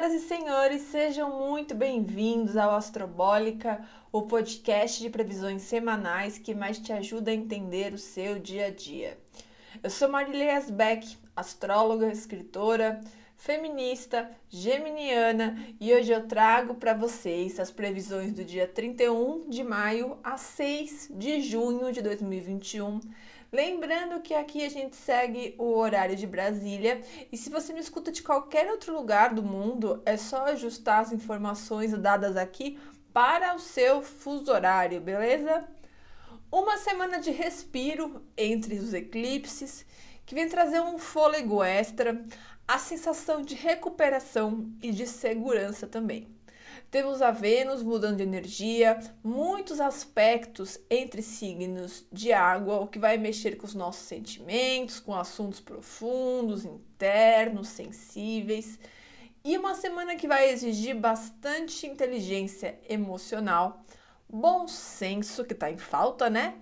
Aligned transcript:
Senhoras 0.00 0.22
e 0.22 0.26
senhores, 0.26 0.82
sejam 0.84 1.38
muito 1.38 1.74
bem-vindos 1.74 2.56
ao 2.56 2.70
Astrobólica, 2.70 3.86
o 4.10 4.22
podcast 4.22 4.98
de 4.98 5.10
previsões 5.10 5.60
semanais 5.60 6.38
que 6.38 6.54
mais 6.54 6.78
te 6.78 6.90
ajuda 6.90 7.30
a 7.30 7.34
entender 7.34 7.92
o 7.92 7.98
seu 7.98 8.38
dia 8.38 8.68
a 8.68 8.70
dia. 8.70 9.18
Eu 9.82 9.90
sou 9.90 10.08
Marília 10.08 10.56
Asbeck, 10.56 11.18
astróloga, 11.36 12.10
escritora, 12.10 12.98
feminista, 13.40 14.30
geminiana 14.50 15.56
e 15.80 15.94
hoje 15.94 16.12
eu 16.12 16.28
trago 16.28 16.74
para 16.74 16.92
vocês 16.92 17.58
as 17.58 17.70
previsões 17.70 18.34
do 18.34 18.44
dia 18.44 18.68
31 18.68 19.48
de 19.48 19.64
maio 19.64 20.18
a 20.22 20.36
6 20.36 21.10
de 21.14 21.40
junho 21.40 21.90
de 21.90 22.02
2021 22.02 23.00
Lembrando 23.50 24.20
que 24.20 24.34
aqui 24.34 24.62
a 24.62 24.68
gente 24.68 24.94
segue 24.94 25.54
o 25.58 25.74
horário 25.74 26.14
de 26.16 26.26
Brasília 26.26 27.00
e 27.32 27.36
se 27.36 27.48
você 27.48 27.72
me 27.72 27.80
escuta 27.80 28.12
de 28.12 28.22
qualquer 28.22 28.70
outro 28.70 28.94
lugar 28.94 29.32
do 29.32 29.42
mundo, 29.42 30.02
é 30.04 30.18
só 30.18 30.44
ajustar 30.44 31.00
as 31.00 31.10
informações 31.10 31.92
dadas 31.94 32.36
aqui 32.36 32.78
para 33.10 33.54
o 33.56 33.58
seu 33.58 34.02
fuso 34.02 34.52
horário, 34.52 35.00
beleza? 35.00 35.66
Uma 36.52 36.76
semana 36.76 37.18
de 37.18 37.30
respiro 37.30 38.22
entre 38.36 38.74
os 38.74 38.92
eclipses 38.92 39.86
que 40.30 40.34
vem 40.34 40.48
trazer 40.48 40.80
um 40.80 40.96
fôlego 40.96 41.60
extra, 41.60 42.24
a 42.72 42.78
sensação 42.78 43.42
de 43.42 43.56
recuperação 43.56 44.70
e 44.80 44.92
de 44.92 45.04
segurança 45.04 45.88
também. 45.88 46.28
Temos 46.88 47.20
a 47.20 47.32
Vênus 47.32 47.82
mudando 47.82 48.18
de 48.18 48.22
energia, 48.22 48.96
muitos 49.24 49.80
aspectos 49.80 50.78
entre 50.88 51.20
signos 51.20 52.06
de 52.12 52.32
água, 52.32 52.78
o 52.78 52.86
que 52.86 52.96
vai 52.96 53.18
mexer 53.18 53.56
com 53.56 53.66
os 53.66 53.74
nossos 53.74 54.06
sentimentos, 54.06 55.00
com 55.00 55.12
assuntos 55.12 55.58
profundos, 55.58 56.64
internos, 56.64 57.66
sensíveis. 57.66 58.78
E 59.42 59.58
uma 59.58 59.74
semana 59.74 60.14
que 60.14 60.28
vai 60.28 60.48
exigir 60.50 60.94
bastante 60.94 61.88
inteligência 61.88 62.78
emocional, 62.88 63.84
bom 64.28 64.68
senso, 64.68 65.44
que 65.44 65.54
está 65.54 65.72
em 65.72 65.78
falta, 65.78 66.30
né? 66.30 66.54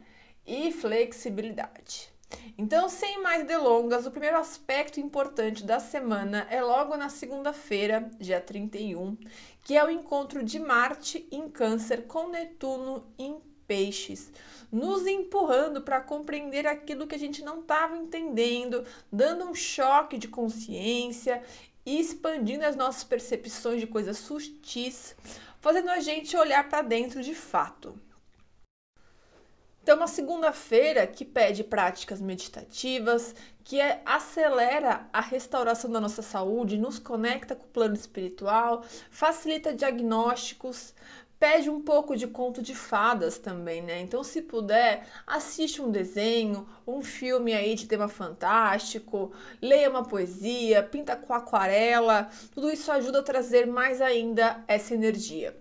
E 0.46 0.72
flexibilidade. 0.72 2.10
Então, 2.56 2.88
sem 2.88 3.22
mais 3.22 3.46
delongas, 3.46 4.04
o 4.04 4.10
primeiro 4.10 4.36
aspecto 4.36 4.98
importante 4.98 5.64
da 5.64 5.78
semana 5.78 6.46
é 6.50 6.60
logo 6.60 6.96
na 6.96 7.08
segunda-feira, 7.08 8.10
dia 8.18 8.40
31, 8.40 9.16
que 9.62 9.76
é 9.76 9.84
o 9.84 9.90
encontro 9.90 10.42
de 10.42 10.58
Marte 10.58 11.26
em 11.30 11.48
Câncer 11.48 12.06
com 12.06 12.28
Netuno 12.28 13.06
em 13.18 13.40
Peixes, 13.66 14.32
nos 14.72 15.06
empurrando 15.06 15.82
para 15.82 16.00
compreender 16.00 16.66
aquilo 16.66 17.06
que 17.06 17.14
a 17.14 17.18
gente 17.18 17.44
não 17.44 17.60
estava 17.60 17.96
entendendo, 17.96 18.84
dando 19.12 19.44
um 19.44 19.54
choque 19.54 20.18
de 20.18 20.26
consciência 20.26 21.42
e 21.86 22.00
expandindo 22.00 22.64
as 22.64 22.76
nossas 22.76 23.04
percepções 23.04 23.80
de 23.80 23.86
coisas 23.86 24.18
sutis, 24.18 25.14
fazendo 25.60 25.90
a 25.90 26.00
gente 26.00 26.36
olhar 26.36 26.68
para 26.68 26.82
dentro 26.82 27.22
de 27.22 27.34
fato. 27.34 27.98
Então, 29.88 29.96
uma 29.96 30.06
segunda-feira 30.06 31.06
que 31.06 31.24
pede 31.24 31.64
práticas 31.64 32.20
meditativas, 32.20 33.34
que 33.64 33.80
é, 33.80 34.02
acelera 34.04 35.08
a 35.10 35.22
restauração 35.22 35.90
da 35.90 35.98
nossa 35.98 36.20
saúde, 36.20 36.76
nos 36.76 36.98
conecta 36.98 37.56
com 37.56 37.64
o 37.64 37.68
plano 37.68 37.94
espiritual, 37.94 38.84
facilita 39.10 39.72
diagnósticos, 39.72 40.92
pede 41.40 41.70
um 41.70 41.80
pouco 41.80 42.14
de 42.14 42.26
conto 42.26 42.60
de 42.60 42.74
fadas 42.74 43.38
também, 43.38 43.80
né? 43.80 43.98
Então, 44.02 44.22
se 44.22 44.42
puder, 44.42 45.06
assiste 45.26 45.80
um 45.80 45.90
desenho, 45.90 46.68
um 46.86 47.00
filme 47.00 47.54
aí 47.54 47.74
de 47.74 47.86
tema 47.86 48.08
fantástico, 48.08 49.32
leia 49.62 49.88
uma 49.88 50.04
poesia, 50.04 50.82
pinta 50.82 51.16
com 51.16 51.32
aquarela, 51.32 52.28
tudo 52.54 52.70
isso 52.70 52.92
ajuda 52.92 53.20
a 53.20 53.22
trazer 53.22 53.66
mais 53.66 54.02
ainda 54.02 54.62
essa 54.68 54.92
energia. 54.92 55.56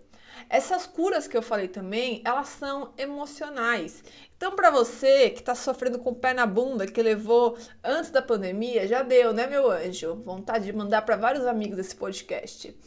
Essas 0.50 0.86
curas 0.86 1.28
que 1.28 1.36
eu 1.36 1.42
falei 1.42 1.68
também, 1.68 2.22
elas 2.24 2.48
são 2.50 2.94
emocionais. 2.98 4.04
Então, 4.36 4.56
para 4.56 4.70
você 4.70 5.30
que 5.30 5.40
está 5.40 5.54
sofrendo 5.54 6.00
com 6.00 6.12
o 6.12 6.16
pé 6.16 6.34
na 6.34 6.46
bunda, 6.46 6.88
que 6.88 7.02
levou 7.02 7.58
antes 7.84 8.12
da 8.12 8.22
pandemia, 8.22 8.88
já 8.88 9.02
deu, 9.02 9.34
né, 9.34 9.48
meu 9.48 9.70
anjo? 9.70 10.16
Vontade 10.24 10.66
de 10.66 10.74
mandar 10.74 11.02
para 11.02 11.16
vários 11.16 11.46
amigos 11.46 11.80
esse 11.80 11.96
podcast. 11.96 12.78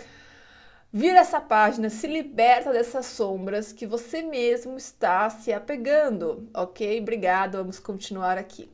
Vira 0.93 1.21
essa 1.21 1.41
página, 1.41 1.91
se 1.91 2.07
liberta 2.07 2.73
dessas 2.73 3.07
sombras 3.07 3.73
que 3.73 3.87
você 3.87 4.23
mesmo 4.23 4.77
está 4.77 5.29
se 5.31 5.53
apegando, 5.53 6.49
ok? 6.55 7.01
Obrigado, 7.01 7.59
vamos 7.59 7.79
continuar 7.79 8.39
aqui. 8.39 8.69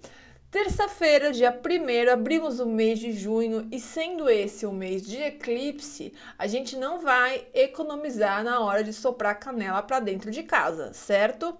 Terça-feira, 0.56 1.32
dia 1.32 1.50
1 1.52 2.10
abrimos 2.10 2.60
o 2.60 2.64
mês 2.64 2.98
de 2.98 3.12
junho 3.12 3.68
e 3.70 3.78
sendo 3.78 4.26
esse 4.26 4.64
o 4.64 4.72
mês 4.72 5.02
de 5.02 5.18
eclipse, 5.18 6.14
a 6.38 6.46
gente 6.46 6.78
não 6.78 6.98
vai 6.98 7.46
economizar 7.52 8.42
na 8.42 8.58
hora 8.60 8.82
de 8.82 8.90
soprar 8.90 9.38
canela 9.38 9.82
para 9.82 10.00
dentro 10.00 10.30
de 10.30 10.42
casa, 10.42 10.94
certo? 10.94 11.54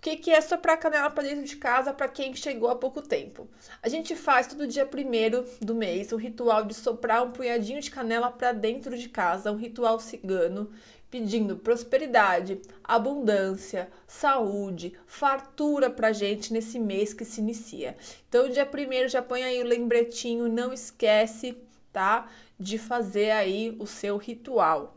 O 0.00 0.02
que, 0.02 0.16
que 0.16 0.30
é 0.30 0.40
soprar 0.40 0.78
canela 0.78 1.10
para 1.10 1.24
dentro 1.24 1.44
de 1.44 1.56
casa 1.56 1.92
para 1.92 2.08
quem 2.08 2.34
chegou 2.34 2.70
há 2.70 2.74
pouco 2.74 3.02
tempo? 3.02 3.46
A 3.82 3.88
gente 3.90 4.16
faz 4.16 4.46
todo 4.46 4.66
dia 4.66 4.88
1 4.88 5.62
do 5.62 5.74
mês 5.74 6.10
o 6.10 6.16
ritual 6.16 6.64
de 6.64 6.72
soprar 6.72 7.22
um 7.22 7.32
punhadinho 7.32 7.82
de 7.82 7.90
canela 7.90 8.30
para 8.30 8.52
dentro 8.52 8.96
de 8.96 9.10
casa, 9.10 9.52
um 9.52 9.56
ritual 9.56 10.00
cigano 10.00 10.72
pedindo 11.10 11.54
prosperidade, 11.54 12.62
abundância, 12.82 13.90
saúde, 14.06 14.98
fartura 15.06 15.90
pra 15.90 16.12
gente 16.12 16.50
nesse 16.50 16.78
mês 16.78 17.12
que 17.12 17.26
se 17.26 17.42
inicia. 17.42 17.94
Então, 18.26 18.48
dia 18.48 18.64
primeiro 18.64 19.06
já 19.06 19.20
põe 19.20 19.42
aí 19.42 19.60
o 19.60 19.66
lembretinho, 19.66 20.48
não 20.48 20.72
esquece, 20.72 21.58
tá? 21.92 22.26
De 22.58 22.78
fazer 22.78 23.32
aí 23.32 23.76
o 23.78 23.86
seu 23.86 24.16
ritual. 24.16 24.96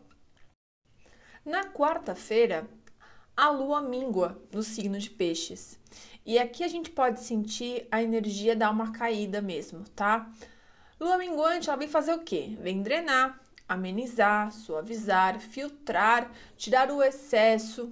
Na 1.45 1.65
quarta-feira, 1.65 2.65
a 3.35 3.49
lua 3.49 3.81
míngua 3.81 4.41
no 4.51 4.61
signo 4.61 4.97
de 4.99 5.09
peixes. 5.09 5.79
E 6.25 6.39
aqui 6.39 6.63
a 6.63 6.67
gente 6.67 6.89
pode 6.89 7.19
sentir 7.21 7.87
a 7.91 8.01
energia 8.01 8.55
dar 8.55 8.71
uma 8.71 8.91
caída 8.91 9.41
mesmo, 9.41 9.83
tá? 9.89 10.31
Lua 10.99 11.17
minguante, 11.17 11.69
ela 11.69 11.77
vem 11.77 11.87
fazer 11.87 12.13
o 12.13 12.23
quê? 12.23 12.55
Vem 12.61 12.81
drenar, 12.81 13.41
amenizar, 13.67 14.51
suavizar, 14.51 15.39
filtrar, 15.39 16.31
tirar 16.55 16.89
o 16.91 17.03
excesso, 17.03 17.91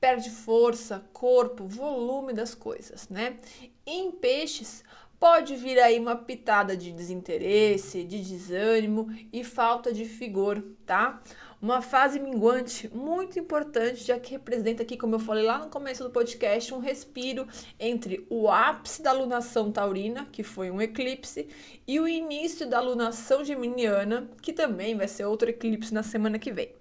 perde 0.00 0.30
força, 0.30 1.04
corpo, 1.12 1.66
volume 1.66 2.32
das 2.32 2.54
coisas, 2.54 3.08
né? 3.08 3.36
Em 3.84 4.10
peixes 4.12 4.84
pode 5.18 5.56
vir 5.56 5.78
aí 5.78 5.98
uma 5.98 6.16
pitada 6.16 6.76
de 6.76 6.92
desinteresse, 6.92 8.04
de 8.04 8.22
desânimo 8.22 9.08
e 9.32 9.42
falta 9.42 9.92
de 9.92 10.04
vigor, 10.04 10.62
tá? 10.86 11.20
Uma 11.60 11.82
fase 11.82 12.20
minguante 12.20 12.88
muito 12.94 13.36
importante, 13.36 14.04
já 14.04 14.18
que 14.18 14.30
representa 14.30 14.84
aqui, 14.84 14.96
como 14.96 15.16
eu 15.16 15.18
falei 15.18 15.42
lá 15.42 15.58
no 15.58 15.68
começo 15.68 16.04
do 16.04 16.10
podcast, 16.10 16.72
um 16.72 16.78
respiro 16.78 17.48
entre 17.80 18.24
o 18.30 18.48
ápice 18.48 19.02
da 19.02 19.10
lunação 19.10 19.72
taurina, 19.72 20.28
que 20.30 20.44
foi 20.44 20.70
um 20.70 20.80
eclipse, 20.80 21.48
e 21.86 21.98
o 21.98 22.06
início 22.06 22.68
da 22.68 22.80
lunação 22.80 23.44
geminiana, 23.44 24.30
que 24.40 24.52
também 24.52 24.96
vai 24.96 25.08
ser 25.08 25.24
outro 25.24 25.50
eclipse 25.50 25.92
na 25.92 26.04
semana 26.04 26.38
que 26.38 26.52
vem. 26.52 26.77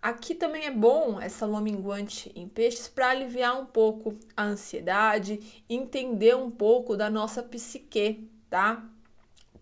Aqui 0.00 0.34
também 0.34 0.66
é 0.66 0.70
bom 0.70 1.20
essa 1.20 1.46
lua 1.46 1.60
minguante 1.60 2.30
em 2.34 2.48
peixes 2.48 2.86
para 2.86 3.10
aliviar 3.10 3.60
um 3.60 3.66
pouco 3.66 4.16
a 4.36 4.44
ansiedade, 4.44 5.64
entender 5.68 6.36
um 6.36 6.50
pouco 6.50 6.96
da 6.96 7.10
nossa 7.10 7.42
psique, 7.42 8.28
tá? 8.48 8.88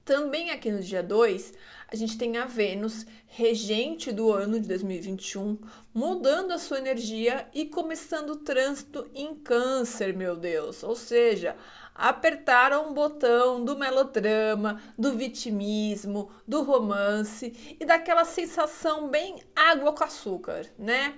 Também 0.05 0.51
aqui 0.51 0.71
no 0.71 0.81
dia 0.81 1.03
2, 1.03 1.55
a 1.89 1.97
gente 1.97 2.19
tem 2.19 2.37
a 2.37 2.45
Vênus, 2.45 3.07
regente 3.27 4.13
do 4.13 4.31
ano 4.31 4.61
de 4.61 4.69
2021, 4.69 5.57
mudando 5.95 6.53
a 6.53 6.59
sua 6.59 6.79
energia 6.79 7.49
e 7.55 7.65
começando 7.65 8.31
o 8.31 8.37
trânsito 8.37 9.09
em 9.15 9.35
Câncer, 9.35 10.15
meu 10.15 10.37
Deus. 10.37 10.83
Ou 10.83 10.95
seja, 10.95 11.57
apertaram 11.95 12.91
o 12.91 12.95
botão 12.95 13.65
do 13.65 13.79
melodrama, 13.79 14.83
do 14.99 15.13
vitimismo, 15.13 16.31
do 16.47 16.63
romance 16.63 17.77
e 17.81 17.85
daquela 17.85 18.25
sensação 18.25 19.09
bem 19.09 19.37
água 19.55 19.93
com 19.93 20.03
açúcar, 20.03 20.67
né? 20.77 21.15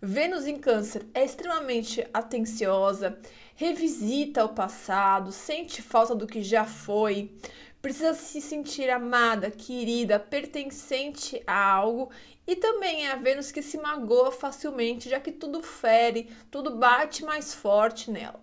Vênus 0.00 0.46
em 0.46 0.58
Câncer 0.58 1.06
é 1.12 1.24
extremamente 1.24 2.06
atenciosa, 2.12 3.18
revisita 3.56 4.44
o 4.44 4.50
passado, 4.50 5.32
sente 5.32 5.82
falta 5.82 6.14
do 6.14 6.26
que 6.26 6.40
já 6.42 6.64
foi, 6.64 7.36
precisa 7.82 8.14
se 8.14 8.40
sentir 8.40 8.90
amada, 8.90 9.50
querida, 9.50 10.20
pertencente 10.20 11.42
a 11.46 11.72
algo 11.72 12.10
e 12.46 12.54
também 12.54 13.06
é 13.06 13.12
a 13.12 13.16
Vênus 13.16 13.50
que 13.50 13.60
se 13.60 13.76
magoa 13.76 14.30
facilmente, 14.30 15.08
já 15.08 15.18
que 15.18 15.32
tudo 15.32 15.62
fere, 15.62 16.30
tudo 16.50 16.76
bate 16.76 17.24
mais 17.24 17.52
forte 17.52 18.10
nela. 18.10 18.40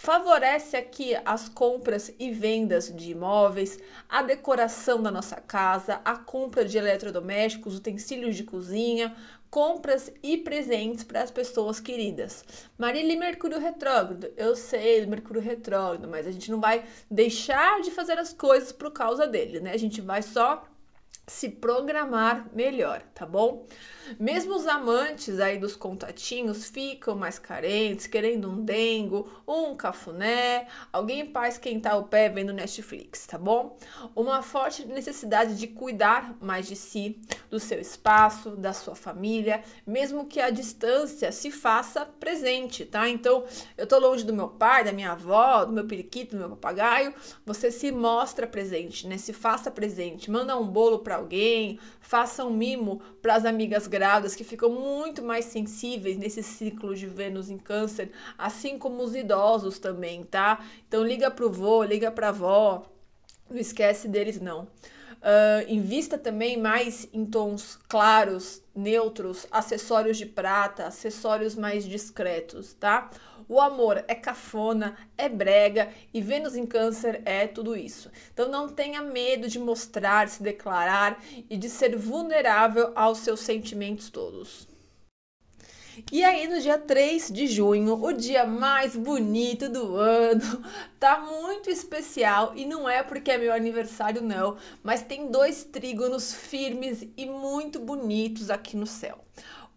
Favorece 0.00 0.76
aqui 0.76 1.16
as 1.24 1.48
compras 1.48 2.14
e 2.20 2.30
vendas 2.30 2.88
de 2.94 3.10
imóveis, 3.10 3.80
a 4.08 4.22
decoração 4.22 5.02
da 5.02 5.10
nossa 5.10 5.34
casa, 5.40 6.00
a 6.04 6.16
compra 6.16 6.64
de 6.64 6.78
eletrodomésticos, 6.78 7.74
utensílios 7.76 8.36
de 8.36 8.44
cozinha, 8.44 9.16
compras 9.50 10.08
e 10.22 10.36
presentes 10.36 11.02
para 11.02 11.20
as 11.20 11.32
pessoas 11.32 11.80
queridas. 11.80 12.44
Marília 12.78 13.18
Mercúrio 13.18 13.58
retrógrado, 13.58 14.32
eu 14.36 14.54
sei, 14.54 15.04
Mercúrio 15.04 15.42
retrógrado, 15.42 16.06
mas 16.08 16.28
a 16.28 16.30
gente 16.30 16.48
não 16.48 16.60
vai 16.60 16.84
deixar 17.10 17.80
de 17.80 17.90
fazer 17.90 18.20
as 18.20 18.32
coisas 18.32 18.70
por 18.70 18.92
causa 18.92 19.26
dele, 19.26 19.58
né? 19.58 19.72
A 19.72 19.78
gente 19.78 20.00
vai 20.00 20.22
só 20.22 20.64
se 21.28 21.48
programar 21.48 22.48
melhor, 22.52 23.02
tá 23.14 23.26
bom? 23.26 23.66
Mesmo 24.18 24.56
os 24.56 24.66
amantes 24.66 25.38
aí 25.38 25.58
dos 25.58 25.76
contatinhos 25.76 26.70
ficam 26.70 27.14
mais 27.14 27.38
carentes, 27.38 28.06
querendo 28.06 28.50
um 28.50 28.64
dengo, 28.64 29.30
um 29.46 29.76
cafuné, 29.76 30.66
alguém 30.90 31.26
para 31.26 31.48
esquentar 31.48 31.98
o 31.98 32.04
pé 32.04 32.30
vendo 32.30 32.52
Netflix, 32.52 33.26
tá 33.26 33.36
bom? 33.36 33.76
Uma 34.16 34.40
forte 34.40 34.86
necessidade 34.86 35.56
de 35.56 35.66
cuidar 35.66 36.36
mais 36.40 36.66
de 36.66 36.74
si, 36.74 37.20
do 37.50 37.60
seu 37.60 37.78
espaço, 37.78 38.56
da 38.56 38.72
sua 38.72 38.94
família, 38.94 39.62
mesmo 39.86 40.26
que 40.26 40.40
a 40.40 40.48
distância 40.48 41.30
se 41.30 41.50
faça 41.50 42.06
presente, 42.06 42.86
tá? 42.86 43.08
Então, 43.08 43.44
eu 43.76 43.86
tô 43.86 43.98
longe 43.98 44.24
do 44.24 44.32
meu 44.32 44.48
pai, 44.48 44.84
da 44.84 44.92
minha 44.92 45.12
avó, 45.12 45.66
do 45.66 45.72
meu 45.72 45.86
periquito, 45.86 46.34
do 46.34 46.38
meu 46.38 46.50
papagaio, 46.50 47.12
você 47.44 47.70
se 47.70 47.92
mostra 47.92 48.46
presente, 48.46 49.06
né? 49.06 49.18
Se 49.18 49.34
faça 49.34 49.70
presente, 49.70 50.30
manda 50.30 50.56
um 50.56 50.66
bolo 50.66 51.00
para 51.00 51.17
alguém, 51.18 51.78
faça 52.00 52.44
um 52.44 52.50
mimo 52.50 53.00
para 53.20 53.34
as 53.34 53.44
amigas 53.44 53.86
grávidas 53.86 54.34
que 54.34 54.44
ficam 54.44 54.70
muito 54.70 55.22
mais 55.22 55.44
sensíveis 55.44 56.16
nesse 56.16 56.42
ciclo 56.42 56.94
de 56.94 57.06
Vênus 57.06 57.50
em 57.50 57.58
Câncer, 57.58 58.10
assim 58.36 58.78
como 58.78 59.02
os 59.02 59.14
idosos 59.14 59.78
também, 59.78 60.22
tá? 60.24 60.64
Então 60.86 61.04
liga 61.04 61.30
pro 61.30 61.50
vô, 61.50 61.82
liga 61.84 62.10
pra 62.10 62.28
avó, 62.28 62.86
não 63.50 63.58
esquece 63.58 64.08
deles 64.08 64.40
não. 64.40 64.66
Uh, 65.18 65.66
invista 65.68 66.16
também 66.16 66.56
mais 66.56 67.08
em 67.12 67.26
tons 67.26 67.76
claros, 67.88 68.62
neutros, 68.72 69.48
acessórios 69.50 70.16
de 70.16 70.24
prata, 70.24 70.86
acessórios 70.86 71.56
mais 71.56 71.84
discretos, 71.84 72.72
tá? 72.74 73.10
O 73.48 73.60
amor 73.60 74.04
é 74.06 74.14
cafona, 74.14 74.96
é 75.16 75.28
brega 75.28 75.88
e 76.14 76.20
Vênus 76.20 76.54
em 76.54 76.66
Câncer 76.66 77.20
é 77.24 77.48
tudo 77.48 77.76
isso. 77.76 78.10
Então 78.32 78.48
não 78.48 78.68
tenha 78.68 79.02
medo 79.02 79.48
de 79.48 79.58
mostrar, 79.58 80.28
se 80.28 80.40
declarar 80.42 81.20
e 81.50 81.56
de 81.56 81.68
ser 81.68 81.96
vulnerável 81.96 82.92
aos 82.94 83.18
seus 83.18 83.40
sentimentos 83.40 84.10
todos. 84.10 84.67
E 86.12 86.22
aí, 86.24 86.46
no 86.46 86.60
dia 86.60 86.78
3 86.78 87.28
de 87.30 87.46
junho, 87.46 88.02
o 88.02 88.12
dia 88.12 88.46
mais 88.46 88.94
bonito 88.94 89.68
do 89.68 89.96
ano, 89.96 90.62
tá 90.98 91.18
muito 91.18 91.68
especial 91.70 92.52
e 92.54 92.64
não 92.64 92.88
é 92.88 93.02
porque 93.02 93.30
é 93.32 93.38
meu 93.38 93.52
aniversário, 93.52 94.22
não, 94.22 94.56
mas 94.82 95.02
tem 95.02 95.30
dois 95.30 95.64
trígonos 95.64 96.32
firmes 96.32 97.06
e 97.16 97.26
muito 97.26 97.80
bonitos 97.80 98.48
aqui 98.48 98.76
no 98.76 98.86
céu. 98.86 99.18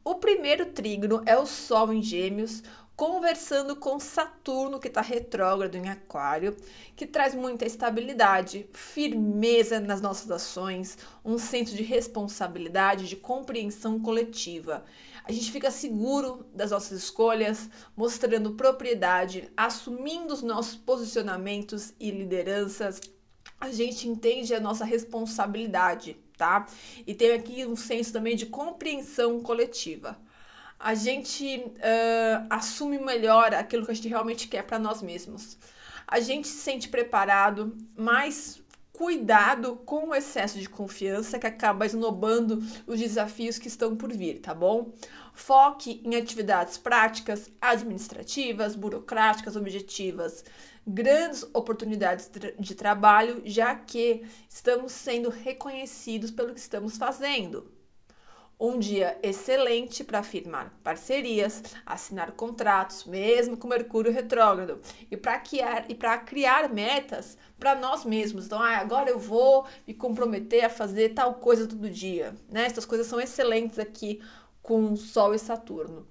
O 0.04 0.16
primeiro 0.16 0.68
trígono 0.68 1.22
é 1.26 1.38
o 1.38 1.46
Sol 1.46 1.92
em 1.92 2.04
Gêmeos, 2.04 2.64
conversando 2.96 3.76
com 3.76 4.00
Saturno, 4.00 4.80
que 4.80 4.88
está 4.88 5.02
retrógrado 5.02 5.76
em 5.76 5.90
Aquário, 5.90 6.56
que 6.96 7.08
traz 7.08 7.34
muita 7.34 7.66
estabilidade, 7.66 8.68
firmeza 8.74 9.80
nas 9.80 10.02
nossas 10.02 10.30
ações, 10.30 11.00
um 11.26 11.40
senso 11.40 11.76
de 11.76 11.82
responsabilidade, 11.82 13.10
de 13.10 13.16
compreensão 13.16 14.00
coletiva. 14.00 14.86
A 15.24 15.32
gente 15.32 15.52
fica 15.52 15.70
seguro 15.70 16.46
das 16.54 16.72
nossas 16.72 17.04
escolhas, 17.04 17.70
mostrando 17.96 18.56
propriedade, 18.56 19.52
assumindo 19.56 20.34
os 20.34 20.42
nossos 20.42 20.76
posicionamentos 20.76 21.94
e 22.00 22.12
lideranças. 22.12 23.00
A 23.60 23.72
gente 23.72 24.08
entende 24.08 24.54
a 24.54 24.60
nossa 24.60 24.84
responsabilidade, 24.84 26.18
tá? 26.38 26.66
E 27.06 27.14
tem 27.14 27.34
aqui 27.34 27.66
um 27.66 27.76
senso 27.76 28.12
também 28.12 28.36
de 28.36 28.48
compreensão 28.48 29.42
coletiva 29.42 30.18
a 30.82 30.96
gente 30.96 31.58
uh, 31.58 32.48
assume 32.50 32.98
melhor 32.98 33.54
aquilo 33.54 33.86
que 33.86 33.92
a 33.92 33.94
gente 33.94 34.08
realmente 34.08 34.48
quer 34.48 34.64
para 34.64 34.80
nós 34.80 35.02
mesmos. 35.02 35.58
A 36.08 36.20
gente 36.20 36.48
se 36.48 36.58
sente 36.58 36.90
preparado, 36.90 37.78
mais 37.96 38.61
cuidado 39.02 39.78
com 39.78 40.10
o 40.10 40.14
excesso 40.14 40.60
de 40.60 40.70
confiança 40.70 41.40
que 41.40 41.48
acaba 41.48 41.88
esnobando 41.88 42.60
os 42.86 43.00
desafios 43.00 43.58
que 43.58 43.68
estão 43.68 43.96
por 43.96 44.14
vir, 44.14 44.42
tá 44.42 44.54
bom? 44.54 44.94
Foque 45.34 46.04
em 46.06 46.16
atividades 46.16 46.78
práticas, 46.78 47.50
administrativas, 47.60 48.76
burocráticas, 48.76 49.56
objetivas, 49.56 50.46
grandes 50.86 51.42
oportunidades 51.52 52.30
de 52.60 52.76
trabalho, 52.76 53.42
já 53.44 53.74
que 53.74 54.24
estamos 54.48 54.92
sendo 54.92 55.32
reconhecidos 55.32 56.30
pelo 56.30 56.54
que 56.54 56.60
estamos 56.60 56.96
fazendo, 56.96 57.72
um 58.62 58.78
dia 58.78 59.18
excelente 59.24 60.04
para 60.04 60.22
firmar 60.22 60.72
parcerias, 60.84 61.64
assinar 61.84 62.34
contratos, 62.34 63.06
mesmo 63.06 63.58
com 63.58 63.68
Mercúrio 63.68 64.12
retrógrado, 64.12 64.80
e 65.10 65.18
para 65.18 65.40
criar, 65.40 65.90
e 65.90 65.96
criar 66.24 66.70
metas 66.72 67.36
para 67.58 67.74
nós 67.74 68.06
mesmos. 68.06 68.46
Então, 68.46 68.62
ah, 68.62 68.78
agora 68.78 69.10
eu 69.10 69.18
vou 69.18 69.66
me 69.88 69.96
comprometer 69.96 70.64
a 70.64 70.70
fazer 70.70 71.10
tal 71.16 71.34
coisa 71.36 71.66
todo 71.66 71.90
dia. 71.90 72.36
Né? 72.48 72.66
Essas 72.66 72.86
coisas 72.86 73.08
são 73.08 73.20
excelentes 73.20 73.80
aqui 73.80 74.22
com 74.62 74.96
Sol 74.96 75.34
e 75.34 75.40
Saturno. 75.40 76.06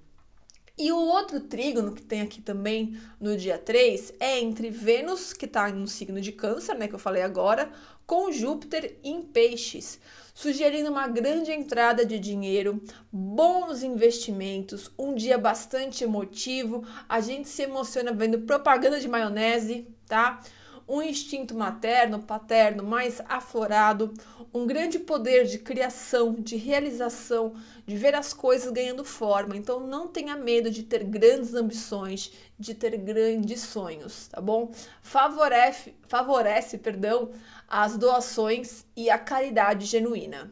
E 0.83 0.91
o 0.91 0.97
outro 0.97 1.39
trígono 1.39 1.93
que 1.93 2.01
tem 2.01 2.21
aqui 2.21 2.41
também 2.41 2.99
no 3.19 3.37
dia 3.37 3.55
3 3.55 4.15
é 4.19 4.39
entre 4.39 4.71
Vênus, 4.71 5.31
que 5.31 5.45
está 5.45 5.69
no 5.69 5.87
signo 5.87 6.19
de 6.19 6.31
Câncer, 6.31 6.73
né, 6.73 6.87
que 6.87 6.95
eu 6.95 6.99
falei 6.99 7.21
agora, 7.21 7.71
com 8.07 8.31
Júpiter 8.31 8.97
em 9.03 9.21
Peixes 9.21 9.99
sugerindo 10.33 10.89
uma 10.89 11.07
grande 11.07 11.51
entrada 11.51 12.03
de 12.03 12.17
dinheiro, 12.17 12.81
bons 13.11 13.83
investimentos, 13.83 14.89
um 14.97 15.13
dia 15.13 15.37
bastante 15.37 16.03
emotivo. 16.03 16.83
A 17.07 17.21
gente 17.21 17.47
se 17.47 17.61
emociona 17.61 18.11
vendo 18.11 18.39
propaganda 18.39 18.99
de 18.99 19.07
maionese, 19.07 19.87
tá? 20.07 20.41
Um 20.91 21.01
instinto 21.01 21.55
materno, 21.55 22.19
paterno 22.19 22.83
mais 22.83 23.21
aflorado, 23.29 24.13
um 24.53 24.67
grande 24.67 24.99
poder 24.99 25.45
de 25.45 25.57
criação, 25.57 26.33
de 26.33 26.57
realização, 26.57 27.55
de 27.87 27.95
ver 27.95 28.13
as 28.13 28.33
coisas 28.33 28.69
ganhando 28.73 29.05
forma. 29.05 29.55
Então 29.55 29.79
não 29.79 30.09
tenha 30.09 30.35
medo 30.35 30.69
de 30.69 30.83
ter 30.83 31.05
grandes 31.05 31.53
ambições, 31.53 32.33
de 32.59 32.75
ter 32.75 32.97
grandes 32.97 33.61
sonhos, 33.61 34.27
tá 34.27 34.41
bom? 34.41 34.73
Favorece, 35.01 35.95
favorece, 36.09 36.77
perdão, 36.77 37.31
as 37.69 37.97
doações 37.97 38.85
e 38.93 39.09
a 39.09 39.17
caridade 39.17 39.85
genuína. 39.85 40.51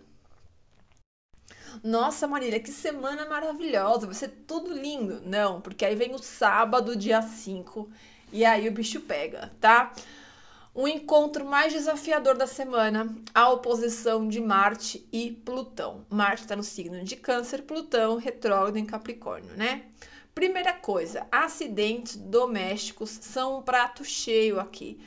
Nossa, 1.83 2.27
Marília, 2.27 2.61
que 2.61 2.71
semana 2.71 3.25
maravilhosa, 3.25 4.05
vai 4.05 4.15
ser 4.15 4.29
tudo 4.47 4.73
lindo. 4.73 5.21
Não, 5.25 5.59
porque 5.59 5.83
aí 5.83 5.95
vem 5.95 6.15
o 6.15 6.19
sábado, 6.19 6.95
dia 6.95 7.21
5, 7.21 7.89
e 8.31 8.45
aí 8.45 8.67
o 8.67 8.71
bicho 8.71 9.01
pega, 9.01 9.51
tá? 9.59 9.93
O 10.81 10.87
encontro 10.87 11.43
mais 11.43 11.73
desafiador 11.73 12.37
da 12.37 12.47
semana, 12.47 13.13
a 13.33 13.49
oposição 13.49 14.29
de 14.29 14.39
Marte 14.39 15.05
e 15.11 15.29
Plutão. 15.29 16.05
Marte 16.09 16.43
está 16.43 16.55
no 16.55 16.63
signo 16.63 17.03
de 17.03 17.17
Câncer, 17.17 17.63
Plutão 17.63 18.15
retrógrado 18.15 18.77
em 18.77 18.85
Capricórnio, 18.85 19.53
né? 19.57 19.87
Primeira 20.33 20.71
coisa, 20.71 21.27
acidentes 21.29 22.15
domésticos 22.15 23.09
são 23.09 23.57
um 23.57 23.61
prato 23.61 24.05
cheio 24.05 24.57
aqui 24.57 24.97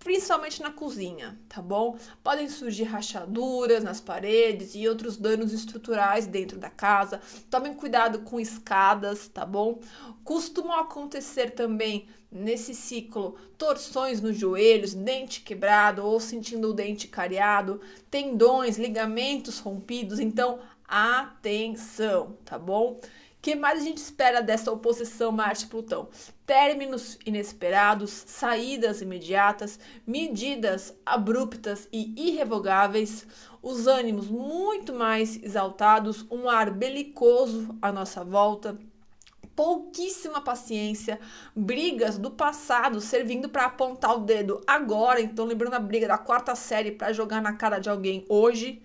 principalmente 0.00 0.62
na 0.62 0.72
cozinha, 0.72 1.38
tá 1.48 1.60
bom? 1.60 1.96
Podem 2.24 2.48
surgir 2.48 2.84
rachaduras 2.84 3.84
nas 3.84 4.00
paredes 4.00 4.74
e 4.74 4.88
outros 4.88 5.16
danos 5.16 5.52
estruturais 5.52 6.26
dentro 6.26 6.58
da 6.58 6.70
casa. 6.70 7.20
Tomem 7.50 7.74
cuidado 7.74 8.20
com 8.20 8.40
escadas, 8.40 9.28
tá 9.28 9.44
bom? 9.44 9.78
Costumam 10.24 10.80
acontecer 10.80 11.50
também 11.50 12.08
nesse 12.32 12.74
ciclo 12.74 13.36
torções 13.58 14.20
nos 14.20 14.36
joelhos, 14.38 14.94
dente 14.94 15.42
quebrado 15.42 16.04
ou 16.04 16.18
sentindo 16.18 16.70
o 16.70 16.74
dente 16.74 17.06
cariado, 17.06 17.80
tendões, 18.10 18.78
ligamentos 18.78 19.58
rompidos, 19.58 20.18
então 20.18 20.60
atenção, 20.88 22.38
tá 22.44 22.58
bom? 22.58 22.98
Que 23.42 23.54
mais 23.54 23.80
a 23.80 23.84
gente 23.84 23.98
espera 23.98 24.42
dessa 24.42 24.70
oposição 24.70 25.32
Marte-Plutão? 25.32 26.08
Términos 26.44 27.18
inesperados, 27.24 28.10
saídas 28.10 29.00
imediatas, 29.00 29.78
medidas 30.06 30.94
abruptas 31.06 31.88
e 31.92 32.12
irrevogáveis, 32.16 33.26
os 33.62 33.86
ânimos 33.86 34.28
muito 34.28 34.92
mais 34.92 35.42
exaltados, 35.42 36.26
um 36.30 36.48
ar 36.48 36.70
belicoso 36.70 37.76
à 37.80 37.90
nossa 37.90 38.22
volta, 38.24 38.78
pouquíssima 39.56 40.40
paciência, 40.40 41.18
brigas 41.54 42.18
do 42.18 42.30
passado 42.30 43.00
servindo 43.00 43.48
para 43.48 43.66
apontar 43.66 44.16
o 44.16 44.20
dedo 44.20 44.60
agora, 44.66 45.20
então 45.20 45.44
lembrando 45.44 45.74
a 45.74 45.80
briga 45.80 46.08
da 46.08 46.18
quarta 46.18 46.54
série 46.54 46.92
para 46.92 47.12
jogar 47.12 47.40
na 47.40 47.54
cara 47.54 47.78
de 47.78 47.88
alguém 47.88 48.24
hoje 48.28 48.82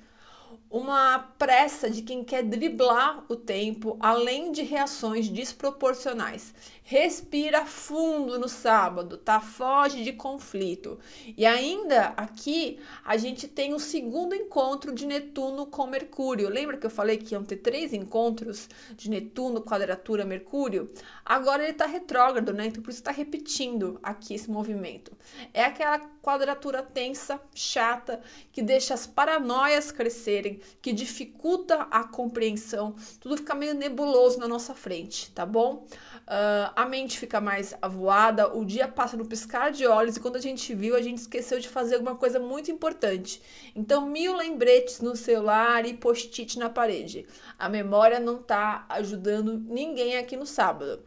uma 0.69 1.19
pressa 1.38 1.89
de 1.89 2.01
quem 2.01 2.24
quer 2.24 2.43
driblar 2.43 3.24
o 3.29 3.36
tempo, 3.36 3.98
além 4.00 4.51
de 4.51 4.62
reações 4.63 5.29
desproporcionais. 5.29 6.53
Respira 6.87 7.65
fundo 7.65 8.37
no 8.37 8.47
sábado, 8.47 9.17
tá? 9.17 9.39
Foge 9.39 10.03
de 10.03 10.13
conflito. 10.13 10.99
E 11.35 11.43
ainda 11.43 12.13
aqui 12.15 12.79
a 13.03 13.17
gente 13.17 13.47
tem 13.47 13.73
o 13.73 13.79
segundo 13.79 14.35
encontro 14.35 14.93
de 14.93 15.07
Netuno 15.07 15.65
com 15.65 15.87
Mercúrio. 15.87 16.47
Lembra 16.47 16.77
que 16.77 16.85
eu 16.85 16.91
falei 16.91 17.17
que 17.17 17.33
iam 17.33 17.43
ter 17.43 17.55
três 17.57 17.91
encontros 17.91 18.69
de 18.95 19.09
Netuno, 19.09 19.63
quadratura, 19.63 20.23
Mercúrio? 20.25 20.87
Agora 21.25 21.63
ele 21.63 21.73
tá 21.73 21.87
retrógrado, 21.87 22.53
né? 22.53 22.67
Então 22.67 22.83
por 22.83 22.91
isso 22.91 23.01
tá 23.01 23.09
repetindo 23.09 23.99
aqui 24.03 24.35
esse 24.35 24.51
movimento. 24.51 25.11
É 25.55 25.63
aquela 25.63 25.97
quadratura 26.21 26.83
tensa, 26.83 27.41
chata, 27.55 28.21
que 28.51 28.61
deixa 28.61 28.93
as 28.93 29.07
paranoias 29.07 29.91
crescerem, 29.91 30.59
que 30.83 30.93
dificulta 30.93 31.87
a 31.89 32.03
compreensão, 32.03 32.95
tudo 33.19 33.37
fica 33.37 33.55
meio 33.55 33.73
nebuloso 33.73 34.39
na 34.39 34.47
nossa 34.47 34.75
frente, 34.75 35.31
tá 35.31 35.45
bom? 35.47 35.87
Uh, 36.25 36.74
a 36.75 36.88
mente 36.88 37.20
fica 37.20 37.39
mais 37.39 37.75
avoada, 37.79 38.51
o 38.51 38.65
dia 38.65 38.88
passa 38.88 39.15
no 39.15 39.27
piscar 39.27 39.72
de 39.72 39.86
olhos 39.86 40.17
e 40.17 40.20
quando 40.20 40.38
a 40.38 40.41
gente 40.41 40.74
viu, 40.74 40.96
a 40.96 41.01
gente 41.01 41.20
esqueceu 41.20 41.60
de 41.60 41.70
fazer 41.70 41.96
alguma 41.96 42.15
coisa 42.15 42.39
muito 42.39 42.72
importante. 42.72 43.39
Então, 43.75 44.08
mil 44.08 44.36
lembretes 44.36 45.01
no 45.01 45.15
celular 45.15 45.86
e 45.86 45.94
post-it 45.94 46.58
na 46.58 46.67
parede. 46.67 47.27
A 47.60 47.70
memória 47.70 48.20
não 48.20 48.38
está 48.38 48.88
ajudando 48.89 49.60
ninguém 49.60 50.17
aqui 50.17 50.36
no 50.36 50.48
sábado. 50.48 51.03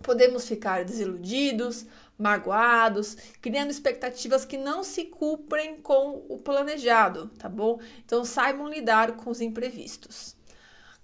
Podemos 0.00 0.46
ficar 0.46 0.84
desiludidos, 0.84 1.86
magoados, 2.16 3.16
criando 3.42 3.70
expectativas 3.70 4.44
que 4.44 4.56
não 4.56 4.84
se 4.84 5.06
cumprem 5.06 5.80
com 5.80 6.24
o 6.28 6.38
planejado, 6.38 7.28
tá 7.38 7.48
bom? 7.48 7.80
Então 8.04 8.24
saibam 8.24 8.68
lidar 8.68 9.16
com 9.16 9.30
os 9.30 9.40
imprevistos. 9.40 10.36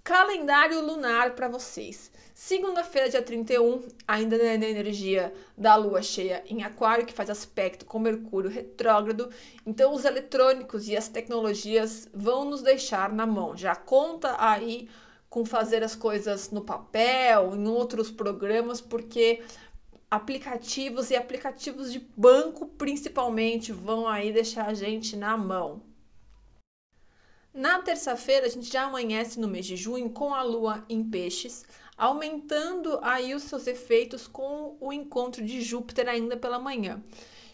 Calendário 0.04 0.80
lunar 0.80 1.34
para 1.34 1.48
vocês. 1.48 2.12
Segunda-feira, 2.42 3.10
dia 3.10 3.20
31, 3.20 3.82
ainda 4.08 4.38
na 4.38 4.66
energia 4.66 5.30
da 5.58 5.76
lua 5.76 6.00
cheia 6.00 6.42
em 6.46 6.62
Aquário, 6.62 7.04
que 7.04 7.12
faz 7.12 7.28
aspecto 7.28 7.84
com 7.84 7.98
Mercúrio 7.98 8.48
retrógrado. 8.48 9.28
Então, 9.66 9.92
os 9.92 10.06
eletrônicos 10.06 10.88
e 10.88 10.96
as 10.96 11.06
tecnologias 11.06 12.08
vão 12.14 12.46
nos 12.46 12.62
deixar 12.62 13.12
na 13.12 13.26
mão. 13.26 13.54
Já 13.54 13.76
conta 13.76 14.36
aí 14.38 14.88
com 15.28 15.44
fazer 15.44 15.84
as 15.84 15.94
coisas 15.94 16.50
no 16.50 16.62
papel, 16.62 17.54
em 17.54 17.68
outros 17.68 18.10
programas, 18.10 18.80
porque 18.80 19.42
aplicativos 20.10 21.10
e 21.10 21.16
aplicativos 21.16 21.92
de 21.92 21.98
banco 22.16 22.68
principalmente 22.68 23.70
vão 23.70 24.08
aí 24.08 24.32
deixar 24.32 24.66
a 24.66 24.74
gente 24.74 25.14
na 25.14 25.36
mão. 25.36 25.82
Na 27.52 27.82
terça-feira, 27.82 28.46
a 28.46 28.48
gente 28.48 28.72
já 28.72 28.84
amanhece 28.84 29.40
no 29.40 29.48
mês 29.48 29.66
de 29.66 29.76
junho 29.76 30.08
com 30.08 30.32
a 30.32 30.40
lua 30.40 30.84
em 30.88 31.02
peixes, 31.02 31.64
aumentando 32.00 32.98
aí 33.02 33.34
os 33.34 33.42
seus 33.42 33.66
efeitos 33.66 34.26
com 34.26 34.74
o 34.80 34.90
encontro 34.90 35.44
de 35.44 35.60
Júpiter 35.60 36.08
ainda 36.08 36.34
pela 36.34 36.58
manhã. 36.58 36.98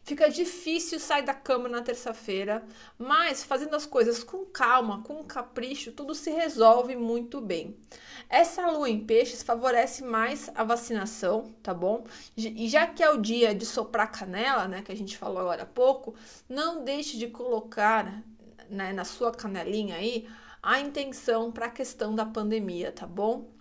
Fica 0.04 0.30
difícil 0.30 1.00
sair 1.00 1.24
da 1.24 1.34
cama 1.34 1.68
na 1.68 1.82
terça-feira, 1.82 2.64
mas 2.96 3.42
fazendo 3.42 3.74
as 3.74 3.84
coisas 3.84 4.22
com 4.22 4.46
calma, 4.46 5.02
com 5.02 5.24
capricho, 5.24 5.90
tudo 5.90 6.14
se 6.14 6.30
resolve 6.30 6.94
muito 6.94 7.40
bem. 7.40 7.76
Essa 8.30 8.70
lua 8.70 8.88
em 8.88 9.04
peixes 9.04 9.42
favorece 9.42 10.04
mais 10.04 10.48
a 10.54 10.62
vacinação, 10.62 11.52
tá 11.60 11.74
bom? 11.74 12.04
E 12.36 12.68
já 12.68 12.86
que 12.86 13.02
é 13.02 13.10
o 13.10 13.20
dia 13.20 13.52
de 13.52 13.66
soprar 13.66 14.12
canela, 14.12 14.68
né, 14.68 14.80
que 14.80 14.92
a 14.92 14.96
gente 14.96 15.18
falou 15.18 15.40
agora 15.40 15.64
há 15.64 15.66
pouco, 15.66 16.14
não 16.48 16.84
deixe 16.84 17.18
de 17.18 17.26
colocar 17.26 18.22
né, 18.70 18.92
na 18.92 19.04
sua 19.04 19.32
canelinha 19.32 19.96
aí 19.96 20.28
a 20.62 20.78
intenção 20.78 21.50
para 21.50 21.66
a 21.66 21.70
questão 21.70 22.14
da 22.14 22.24
pandemia, 22.24 22.92
tá 22.92 23.08
bom? 23.08 23.55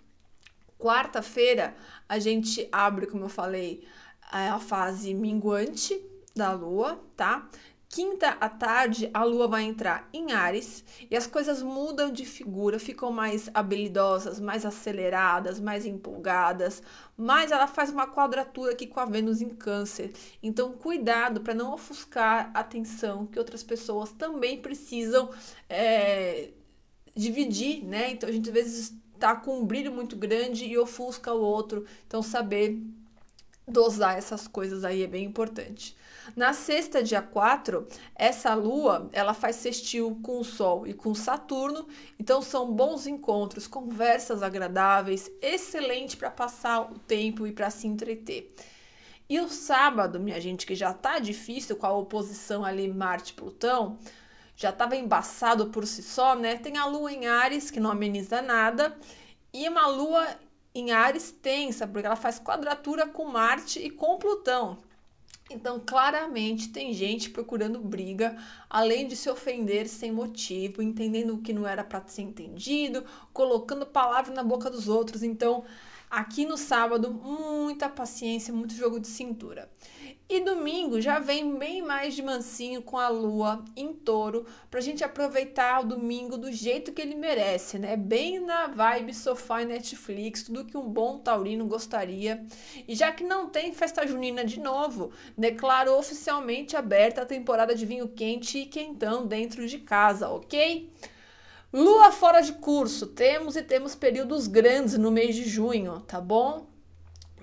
Quarta-feira 0.78 1.74
a 2.08 2.18
gente 2.18 2.68
abre, 2.70 3.06
como 3.06 3.24
eu 3.24 3.28
falei, 3.28 3.86
a 4.30 4.58
fase 4.58 5.14
minguante 5.14 6.00
da 6.34 6.52
lua, 6.52 7.00
tá? 7.16 7.48
Quinta 7.88 8.30
à 8.40 8.48
tarde, 8.48 9.08
a 9.14 9.22
lua 9.22 9.46
vai 9.46 9.62
entrar 9.62 10.08
em 10.12 10.32
Ares 10.32 10.84
e 11.08 11.16
as 11.16 11.26
coisas 11.26 11.62
mudam 11.62 12.10
de 12.12 12.26
figura, 12.26 12.80
ficam 12.80 13.12
mais 13.12 13.48
habilidosas, 13.54 14.40
mais 14.40 14.66
aceleradas, 14.66 15.60
mais 15.60 15.86
empolgadas, 15.86 16.82
mas 17.16 17.52
ela 17.52 17.66
faz 17.66 17.90
uma 17.90 18.06
quadratura 18.06 18.72
aqui 18.72 18.86
com 18.86 18.98
a 18.98 19.04
Vênus 19.04 19.40
em 19.40 19.50
Câncer. 19.50 20.12
Então, 20.42 20.72
cuidado 20.72 21.40
para 21.40 21.54
não 21.54 21.72
ofuscar 21.72 22.50
a 22.52 22.60
atenção 22.60 23.24
que 23.24 23.38
outras 23.38 23.62
pessoas 23.62 24.12
também 24.12 24.60
precisam 24.60 25.30
é, 25.68 26.50
dividir, 27.14 27.84
né? 27.84 28.10
Então, 28.10 28.28
a 28.28 28.32
gente 28.32 28.48
às 28.48 28.54
vezes 28.54 28.94
tá 29.16 29.36
com 29.36 29.60
um 29.60 29.64
brilho 29.64 29.92
muito 29.92 30.16
grande 30.16 30.64
e 30.64 30.78
ofusca 30.78 31.32
o 31.32 31.40
outro. 31.40 31.84
Então, 32.06 32.22
saber 32.22 32.80
dosar 33.66 34.16
essas 34.16 34.46
coisas 34.46 34.84
aí 34.84 35.02
é 35.02 35.06
bem 35.06 35.24
importante. 35.24 35.96
Na 36.34 36.52
sexta, 36.52 37.02
dia 37.02 37.22
4, 37.22 37.86
essa 38.14 38.54
lua, 38.54 39.08
ela 39.12 39.34
faz 39.34 39.56
sextil 39.56 40.18
com 40.22 40.40
o 40.40 40.44
Sol 40.44 40.86
e 40.86 40.92
com 40.92 41.14
Saturno, 41.14 41.86
então 42.18 42.42
são 42.42 42.72
bons 42.72 43.06
encontros, 43.06 43.66
conversas 43.66 44.42
agradáveis, 44.42 45.30
excelente 45.40 46.16
para 46.16 46.30
passar 46.30 46.90
o 46.92 46.98
tempo 46.98 47.46
e 47.46 47.52
para 47.52 47.70
se 47.70 47.86
entreter. 47.86 48.52
E 49.28 49.40
o 49.40 49.48
sábado, 49.48 50.20
minha 50.20 50.40
gente, 50.40 50.66
que 50.66 50.74
já 50.74 50.92
tá 50.92 51.18
difícil 51.18 51.76
com 51.76 51.86
a 51.86 51.92
oposição 51.92 52.64
ali 52.64 52.88
Marte-Plutão, 52.88 53.98
já 54.56 54.70
estava 54.70 54.96
embaçado 54.96 55.66
por 55.66 55.86
si 55.86 56.02
só, 56.02 56.34
né? 56.34 56.56
Tem 56.56 56.78
a 56.78 56.86
lua 56.86 57.12
em 57.12 57.26
Ares, 57.26 57.70
que 57.70 57.78
não 57.78 57.90
ameniza 57.90 58.40
nada, 58.40 58.98
e 59.52 59.68
uma 59.68 59.86
lua 59.86 60.26
em 60.74 60.90
Ares 60.92 61.30
tensa, 61.30 61.86
porque 61.86 62.06
ela 62.06 62.16
faz 62.16 62.40
quadratura 62.40 63.06
com 63.06 63.26
Marte 63.26 63.78
e 63.78 63.90
com 63.90 64.18
Plutão. 64.18 64.78
Então, 65.48 65.80
claramente, 65.84 66.70
tem 66.70 66.92
gente 66.92 67.30
procurando 67.30 67.78
briga, 67.78 68.36
além 68.68 69.06
de 69.06 69.14
se 69.14 69.30
ofender 69.30 69.88
sem 69.88 70.10
motivo, 70.10 70.82
entendendo 70.82 71.34
o 71.34 71.40
que 71.40 71.52
não 71.52 71.66
era 71.66 71.84
para 71.84 72.04
ser 72.08 72.22
entendido, 72.22 73.04
colocando 73.32 73.86
palavra 73.86 74.34
na 74.34 74.42
boca 74.42 74.68
dos 74.68 74.88
outros. 74.88 75.22
Então, 75.22 75.64
aqui 76.10 76.44
no 76.44 76.56
sábado, 76.56 77.12
muita 77.12 77.88
paciência, 77.88 78.52
muito 78.52 78.74
jogo 78.74 78.98
de 78.98 79.06
cintura. 79.06 79.70
E 80.28 80.40
domingo 80.40 81.00
já 81.00 81.20
vem 81.20 81.56
bem 81.56 81.80
mais 81.80 82.12
de 82.14 82.20
mansinho 82.20 82.82
com 82.82 82.98
a 82.98 83.08
lua 83.08 83.64
em 83.76 83.92
touro, 83.92 84.44
pra 84.68 84.80
gente 84.80 85.04
aproveitar 85.04 85.82
o 85.82 85.86
domingo 85.86 86.36
do 86.36 86.50
jeito 86.50 86.92
que 86.92 87.00
ele 87.00 87.14
merece, 87.14 87.78
né? 87.78 87.96
Bem 87.96 88.40
na 88.40 88.66
vibe 88.66 89.14
sofá 89.14 89.62
e 89.62 89.66
Netflix, 89.66 90.42
tudo 90.42 90.64
que 90.64 90.76
um 90.76 90.88
bom 90.88 91.20
taurino 91.20 91.64
gostaria. 91.66 92.44
E 92.88 92.96
já 92.96 93.12
que 93.12 93.22
não 93.22 93.48
tem 93.48 93.72
festa 93.72 94.04
junina 94.04 94.44
de 94.44 94.58
novo, 94.58 95.12
declaro 95.38 95.96
oficialmente 95.96 96.76
aberta 96.76 97.22
a 97.22 97.26
temporada 97.26 97.72
de 97.72 97.86
vinho 97.86 98.08
quente 98.08 98.58
e 98.58 98.66
quentão 98.66 99.28
dentro 99.28 99.64
de 99.68 99.78
casa, 99.78 100.28
ok? 100.28 100.92
Lua 101.72 102.10
fora 102.10 102.40
de 102.40 102.54
curso, 102.54 103.06
temos 103.06 103.54
e 103.54 103.62
temos 103.62 103.94
períodos 103.94 104.48
grandes 104.48 104.98
no 104.98 105.12
mês 105.12 105.36
de 105.36 105.44
junho, 105.44 106.00
tá 106.00 106.20
bom? 106.20 106.66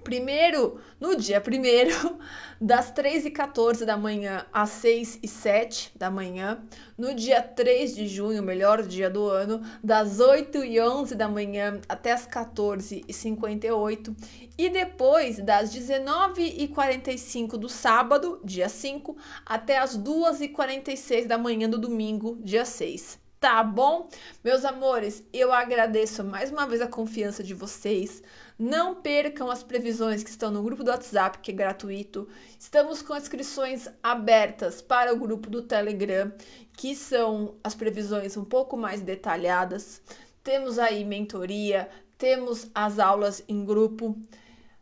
Primeiro, 0.04 0.80
no 1.00 1.16
dia 1.16 1.40
primeiro, 1.40 2.20
das 2.60 2.92
3 2.92 3.26
e 3.26 3.32
14 3.32 3.86
da 3.86 3.96
manhã 3.96 4.46
às 4.52 4.70
6 4.70 5.20
e 5.24 5.28
7 5.28 5.92
da 5.96 6.12
manhã. 6.12 6.62
No 6.98 7.14
dia 7.14 7.42
3 7.42 7.96
de 7.96 8.08
junho, 8.08 8.44
melhor 8.44 8.84
dia 8.84 9.10
do 9.10 9.28
ano, 9.28 9.62
das 9.84 10.20
8 10.20 10.64
e 10.66 10.80
11 10.80 11.16
da 11.16 11.28
manhã 11.28 11.80
até 11.88 12.12
as 12.12 12.26
14 12.26 13.04
e 13.08 13.14
58. 13.14 14.16
Depois, 14.58 15.38
das 15.38 15.72
19 15.72 16.44
e 16.44 16.68
45 16.68 17.58
do 17.58 17.70
sábado, 17.70 18.42
dia 18.44 18.68
5, 18.68 19.16
até 19.46 19.78
as 19.78 19.96
2 19.96 20.42
e 20.42 20.50
46 20.50 21.26
da 21.26 21.38
manhã 21.38 21.70
do 21.70 21.78
domingo, 21.78 22.38
dia 22.44 22.66
6. 22.66 23.24
Tá 23.40 23.62
bom? 23.62 24.08
Meus 24.42 24.64
amores, 24.64 25.22
eu 25.34 25.52
agradeço 25.52 26.24
mais 26.24 26.50
uma 26.50 26.66
vez 26.66 26.82
a 26.82 26.88
confiança 26.88 27.44
de 27.44 27.54
vocês. 27.54 28.24
Não 28.58 28.96
percam 28.96 29.50
as 29.50 29.64
previsões 29.64 30.24
que 30.24 30.30
estão 30.30 30.52
no 30.52 30.62
grupo 30.62 30.84
do 30.84 30.92
WhatsApp, 30.92 31.40
que 31.40 31.52
é 31.52 31.54
gratuito. 31.54 32.28
Estamos 32.60 33.02
com 33.02 33.16
inscrições 33.16 33.88
abertas 34.02 34.82
para 34.82 35.12
o 35.12 35.18
grupo 35.18 35.50
do 35.50 35.64
Telegram, 35.64 36.32
que 36.78 36.96
são 36.96 37.56
as 37.64 37.74
previsões 37.74 38.38
um 38.38 38.46
pouco 38.46 38.78
mais 38.78 39.02
detalhadas. 39.02 40.02
Temos 40.44 40.78
aí 40.78 41.04
mentoria, 41.04 41.90
temos 42.18 42.70
as 42.76 43.00
aulas 43.00 43.44
em 43.48 43.66
grupo. 43.66 44.16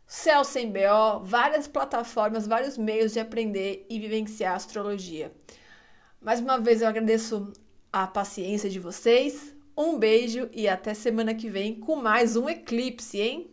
Céu 0.06 0.44
sem 0.44 0.70
BO, 0.70 1.24
várias 1.24 1.66
plataformas, 1.66 2.46
vários 2.46 2.76
meios 2.76 3.14
de 3.14 3.20
aprender 3.20 3.86
e 3.88 3.98
vivenciar 3.98 4.54
astrologia. 4.54 5.32
Mais 6.20 6.40
uma 6.40 6.58
vez 6.58 6.82
eu 6.82 6.88
agradeço 6.88 7.50
a 7.90 8.06
paciência 8.06 8.68
de 8.68 8.78
vocês. 8.78 9.56
Um 9.76 9.98
beijo 9.98 10.50
e 10.52 10.68
até 10.68 10.92
semana 10.92 11.34
que 11.34 11.48
vem 11.48 11.80
com 11.80 11.96
mais 11.96 12.36
um 12.36 12.48
eclipse, 12.50 13.18
hein? 13.18 13.51